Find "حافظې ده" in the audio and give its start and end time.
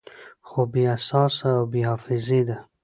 1.89-2.57